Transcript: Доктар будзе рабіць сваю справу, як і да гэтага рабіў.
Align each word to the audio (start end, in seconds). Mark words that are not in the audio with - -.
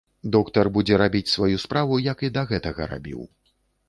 Доктар 0.35 0.69
будзе 0.77 0.95
рабіць 1.01 1.29
сваю 1.33 1.57
справу, 1.65 1.99
як 2.05 2.23
і 2.29 2.31
да 2.39 2.43
гэтага 2.53 2.89
рабіў. 2.95 3.21